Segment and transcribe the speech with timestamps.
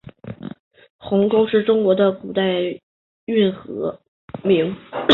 [0.97, 2.33] 鸿沟是中国的古
[3.25, 4.01] 运河
[4.43, 4.75] 名。